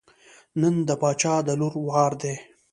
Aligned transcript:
نن 0.61 0.75
د 0.87 0.89
باچا 1.01 1.35
د 1.45 1.49
لور 1.59 1.73
وار 1.87 2.13
دی. 2.21 2.35